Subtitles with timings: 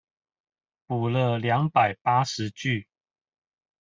[0.87, 2.87] 補了兩百八十句